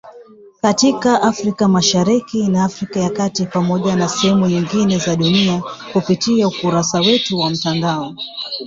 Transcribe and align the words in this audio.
katika 0.61 1.21
Afrika 1.21 1.67
Mashariki 1.67 2.47
na 2.47 2.63
Afrika 2.63 2.99
ya 2.99 3.09
kati 3.09 3.45
Pamoja 3.45 3.95
na 3.95 4.09
sehemu 4.09 4.47
nyingine 4.47 4.97
za 4.97 5.15
dunia 5.15 5.63
kupitia 5.93 6.47
ukurasa 6.47 6.99
wetu 6.99 7.39
wa 7.39 7.49
mtandao. 7.49 8.15